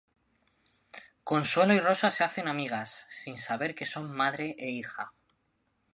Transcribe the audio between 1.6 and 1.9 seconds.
y